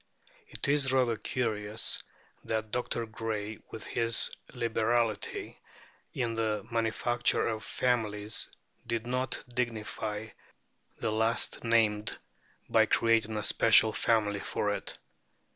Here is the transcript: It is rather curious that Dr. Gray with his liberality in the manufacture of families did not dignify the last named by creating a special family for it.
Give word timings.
It 0.47 0.67
is 0.67 0.91
rather 0.91 1.15
curious 1.15 2.01
that 2.45 2.71
Dr. 2.71 3.05
Gray 3.05 3.59
with 3.69 3.85
his 3.85 4.31
liberality 4.55 5.59
in 6.15 6.33
the 6.33 6.65
manufacture 6.71 7.47
of 7.47 7.63
families 7.63 8.49
did 8.87 9.05
not 9.05 9.43
dignify 9.53 10.29
the 10.97 11.11
last 11.11 11.63
named 11.63 12.17
by 12.67 12.87
creating 12.87 13.37
a 13.37 13.43
special 13.43 13.93
family 13.93 14.39
for 14.39 14.73
it. 14.73 14.97